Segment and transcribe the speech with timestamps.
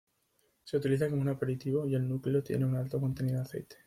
[0.63, 3.75] Se utiliza como un aperitivo y el núcleo tiene un alto contenido de aceite.